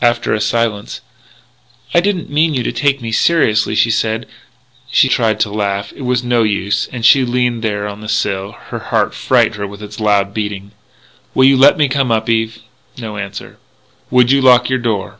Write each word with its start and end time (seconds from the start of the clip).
After 0.00 0.32
a 0.32 0.40
silence: 0.40 1.00
"I 1.92 1.98
didn't 1.98 2.30
mean 2.30 2.54
you 2.54 2.62
to 2.62 2.70
take 2.70 3.02
me 3.02 3.10
seriously," 3.10 3.74
she 3.74 3.90
said. 3.90 4.26
She 4.92 5.08
tried 5.08 5.40
to 5.40 5.50
laugh. 5.50 5.92
It 5.96 6.02
was 6.02 6.22
no 6.22 6.44
use. 6.44 6.86
And, 6.92 7.00
as 7.00 7.06
she 7.06 7.24
leaned 7.24 7.64
there 7.64 7.88
on 7.88 8.00
the 8.00 8.08
sill, 8.08 8.52
her 8.70 8.78
heart 8.78 9.12
frightened 9.12 9.56
her 9.56 9.66
with 9.66 9.82
its 9.82 9.98
loud 9.98 10.32
beating. 10.32 10.70
"Will 11.34 11.46
you 11.46 11.56
let 11.56 11.76
me 11.78 11.88
come 11.88 12.12
up, 12.12 12.28
Eve?" 12.28 12.60
No 12.96 13.16
answer. 13.16 13.58
"Would 14.08 14.30
you 14.30 14.40
lock 14.40 14.70
your 14.70 14.78
door?" 14.78 15.18